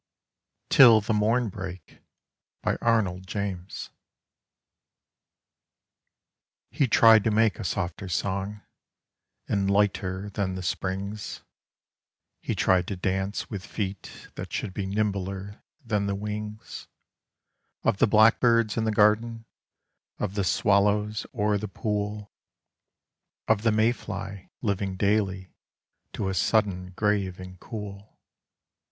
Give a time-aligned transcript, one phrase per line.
[0.71, 0.99] 51
[1.53, 1.99] ARNOLD JAMES.
[2.63, 3.93] 'TILL THE MORN BREAK.'
[6.71, 8.63] HE tried to make a softer song,
[9.47, 11.41] and lighter than the Spring's,
[12.41, 16.87] He tried to dance with feet that should be nimbler than the wings
[17.83, 19.45] Of the blackbirds in the garden,
[20.17, 22.31] of the swallows o'er the pool,
[23.47, 25.53] Of the may fly living daily
[26.13, 28.17] to a sudden grave and cool.